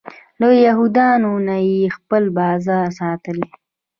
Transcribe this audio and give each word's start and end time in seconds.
له 0.39 0.47
یهودیانو 0.65 1.31
نه 1.47 1.55
یې 1.67 1.93
خپل 1.97 2.23
بازار 2.37 2.87
ساتلی. 2.99 3.47